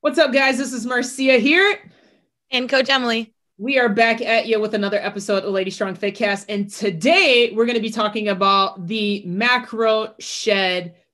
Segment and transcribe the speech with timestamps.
[0.00, 0.58] What's up, guys?
[0.58, 1.76] This is Marcia here.
[2.52, 3.34] And Coach Emily.
[3.56, 6.44] We are back at you with another episode of Lady Strong Fitcast.
[6.48, 10.94] And today we're going to be talking about the macro shred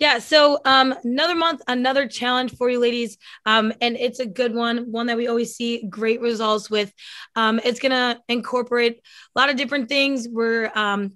[0.00, 0.18] Yeah.
[0.18, 3.18] So um, another month, another challenge for you ladies.
[3.44, 6.90] Um, and it's a good one, one that we always see great results with.
[7.36, 9.02] Um, it's going to incorporate
[9.36, 10.26] a lot of different things.
[10.26, 11.12] We're, um,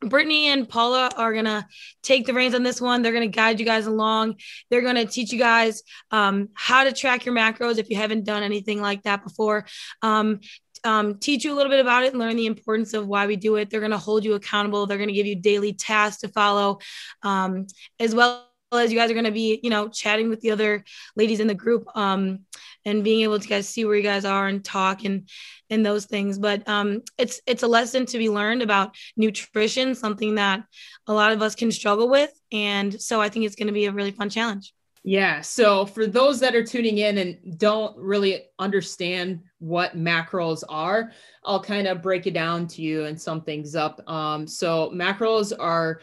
[0.00, 1.64] Brittany and Paula are going to
[2.02, 3.00] take the reins on this one.
[3.00, 4.40] They're going to guide you guys along.
[4.70, 8.24] They're going to teach you guys um, how to track your macros if you haven't
[8.24, 9.66] done anything like that before.
[10.02, 10.40] Um,
[10.84, 13.36] um, teach you a little bit about it and learn the importance of why we
[13.36, 13.70] do it.
[13.70, 14.86] They're going to hold you accountable.
[14.86, 16.78] They're going to give you daily tasks to follow,
[17.22, 17.66] um,
[18.00, 20.84] as well as you guys are going to be, you know, chatting with the other
[21.14, 22.40] ladies in the group um,
[22.84, 25.28] and being able to guys see where you guys are and talk and
[25.70, 26.38] and those things.
[26.38, 30.64] But um, it's it's a lesson to be learned about nutrition, something that
[31.06, 33.86] a lot of us can struggle with, and so I think it's going to be
[33.86, 34.72] a really fun challenge.
[35.06, 35.40] Yeah.
[35.40, 41.12] So for those that are tuning in and don't really understand what macros are,
[41.44, 44.02] I'll kind of break it down to you and sum things up.
[44.10, 46.00] Um, so macros are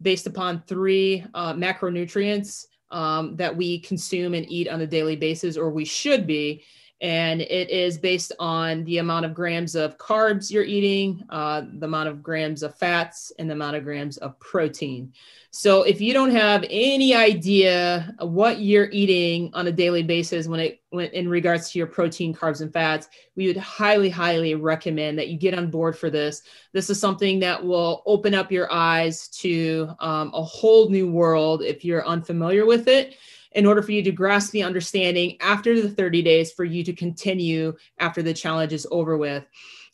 [0.00, 5.58] based upon three uh, macronutrients um, that we consume and eat on a daily basis,
[5.58, 6.64] or we should be.
[7.00, 11.86] And it is based on the amount of grams of carbs you're eating, uh, the
[11.86, 15.12] amount of grams of fats, and the amount of grams of protein.
[15.50, 20.60] So if you don't have any idea what you're eating on a daily basis when
[20.60, 25.18] it when in regards to your protein, carbs, and fats, we would highly, highly recommend
[25.18, 26.42] that you get on board for this.
[26.72, 31.62] This is something that will open up your eyes to um, a whole new world
[31.62, 33.16] if you're unfamiliar with it
[33.56, 36.92] in order for you to grasp the understanding after the 30 days for you to
[36.92, 39.44] continue after the challenge is over with.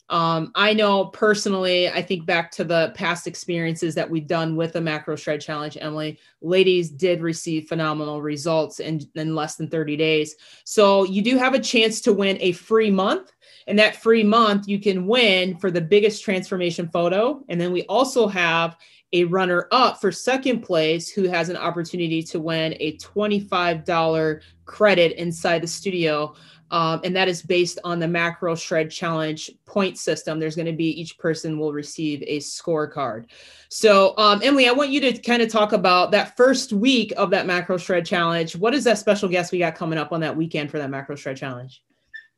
[0.09, 4.73] Um, I know personally, I think back to the past experiences that we've done with
[4.73, 9.95] the macro shred challenge, Emily, ladies did receive phenomenal results in, in less than 30
[9.95, 10.35] days.
[10.65, 13.31] So you do have a chance to win a free month.
[13.65, 17.41] And that free month you can win for the biggest transformation photo.
[17.47, 18.75] And then we also have
[19.13, 25.13] a runner up for second place who has an opportunity to win a $25 credit
[25.13, 26.35] inside the studio
[26.73, 30.39] um, and that is based on the macro shred challenge point system.
[30.39, 33.25] There's going to be each person will receive a scorecard.
[33.69, 37.29] So, um, Emily, I want you to kind of talk about that first week of
[37.29, 38.55] that macro shred challenge.
[38.55, 41.15] What is that special guest we got coming up on that weekend for that macro
[41.15, 41.83] shred challenge?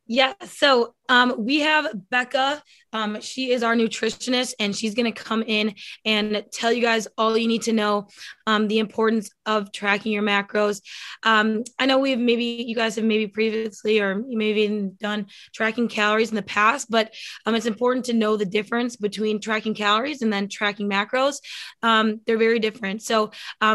[0.08, 0.34] Yeah.
[0.46, 2.62] So um, we have Becca.
[2.94, 5.74] Um, she is our nutritionist, and she's going to come in
[6.06, 8.08] and tell you guys all you need to know
[8.46, 10.82] um, the importance of tracking your macros.
[11.24, 15.26] Um, I know we've maybe you guys have maybe previously or you maybe even done
[15.56, 17.12] tracking calories in the past, but
[17.48, 21.38] um, it's important to know the difference between tracking calories and then tracking macros.
[21.82, 23.02] Um, they're very different.
[23.02, 23.32] So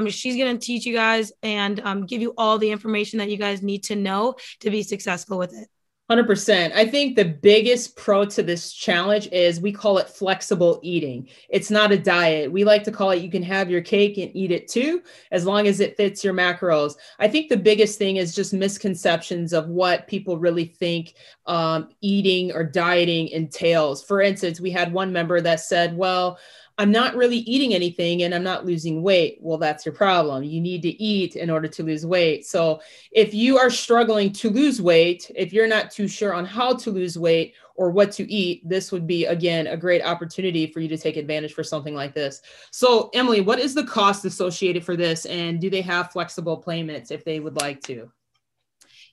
[0.09, 3.63] she's going to teach you guys and give you all the information that you guys
[3.63, 5.69] need to know to be successful with it.
[6.11, 6.73] 100%.
[6.73, 11.29] I think the biggest pro to this challenge is we call it flexible eating.
[11.49, 12.51] It's not a diet.
[12.51, 15.45] We like to call it you can have your cake and eat it too, as
[15.45, 16.95] long as it fits your macros.
[17.21, 21.15] I think the biggest thing is just misconceptions of what people really think
[21.47, 24.03] um, eating or dieting entails.
[24.03, 26.41] For instance, we had one member that said, well,
[26.81, 29.37] I'm not really eating anything and I'm not losing weight.
[29.43, 30.43] Well, that's your problem.
[30.45, 32.47] You need to eat in order to lose weight.
[32.47, 32.81] So,
[33.13, 36.91] if you are struggling to lose weight, if you're not too sure on how to
[36.91, 40.89] lose weight or what to eat, this would be, again, a great opportunity for you
[40.89, 42.41] to take advantage for something like this.
[42.71, 45.27] So, Emily, what is the cost associated for this?
[45.27, 48.11] And do they have flexible payments if they would like to?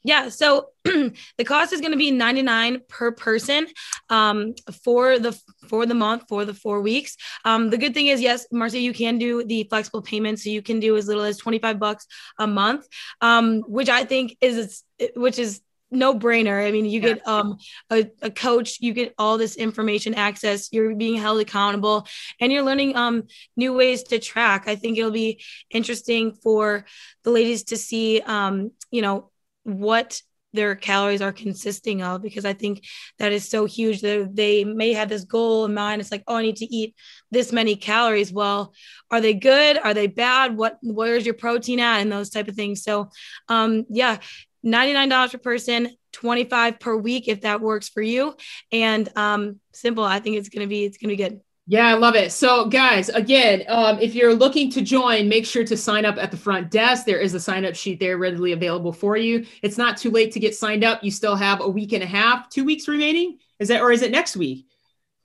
[0.08, 3.68] Yeah, so the cost is going to be 99 per person
[4.10, 4.56] um,
[4.86, 5.38] for the
[5.68, 7.18] for the month for the four weeks.
[7.44, 10.62] Um, the good thing is, yes, Marcia, you can do the flexible payments, so you
[10.62, 12.08] can do as little as 25 bucks
[12.40, 12.88] a month,
[13.20, 14.82] um, which I think is
[15.18, 15.60] which is
[15.92, 16.66] no brainer.
[16.66, 17.16] I mean, you yeah.
[17.16, 17.58] get um,
[17.90, 22.08] a, a, coach, you get all this information access, you're being held accountable,
[22.40, 23.24] and you're learning um,
[23.58, 24.70] new ways to track.
[24.70, 26.86] I think it'll be interesting for
[27.24, 29.32] the ladies to see, um, you know,
[29.68, 30.22] what
[30.54, 32.84] their calories are consisting of because I think
[33.20, 36.02] that is so huge that they may have this goal in mind.
[36.02, 36.96] It's like, oh, I need to eat
[37.32, 38.32] this many calories.
[38.32, 38.74] Well,
[39.12, 39.78] are they good?
[39.78, 40.58] Are they bad?
[40.58, 42.00] What where's your protein at?
[42.00, 42.84] And those type of things.
[42.84, 43.10] So
[43.50, 44.20] um yeah,
[44.66, 48.36] $99 per person, 25 per week if that works for you.
[48.72, 50.04] And um, simple.
[50.04, 51.42] I think it's gonna be it's gonna be good.
[51.70, 52.32] Yeah, I love it.
[52.32, 56.32] So, guys, again, um, if you're looking to join, make sure to sign up at
[56.32, 57.06] the front desk.
[57.06, 59.46] There is a sign up sheet there readily available for you.
[59.62, 61.04] It's not too late to get signed up.
[61.04, 63.40] You still have a week and a half, two weeks remaining.
[63.60, 64.66] Is that, or is it next week?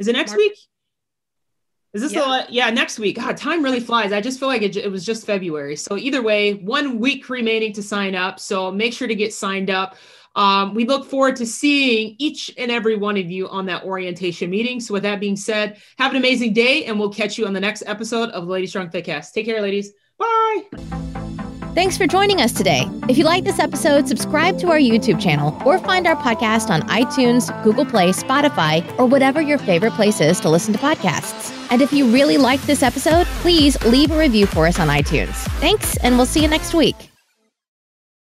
[0.01, 0.39] Is it next March.
[0.39, 0.59] week?
[1.95, 2.47] Is this yeah.
[2.49, 3.17] the yeah next week?
[3.17, 4.13] God, time really flies.
[4.13, 5.77] I just feel like it, it was just February.
[5.77, 8.41] So either way, one week remaining to sign up.
[8.41, 9.97] So make sure to get signed up.
[10.35, 14.51] Um, we look forward to seeing each and every one of you on that orientation
[14.51, 14.81] meeting.
[14.81, 17.61] So with that being said, have an amazing day, and we'll catch you on the
[17.61, 19.33] next episode of the Lady Strong Fitcast.
[19.33, 19.93] Take care, ladies.
[20.19, 20.63] Bye.
[21.75, 22.87] Thanks for joining us today.
[23.09, 26.83] If you like this episode, subscribe to our YouTube channel or find our podcast on
[26.83, 31.51] iTunes, Google Play, Spotify, or whatever your favorite place is to listen to podcasts.
[31.71, 35.35] And if you really liked this episode, please leave a review for us on iTunes.
[35.61, 37.12] Thanks, and we'll see you next week.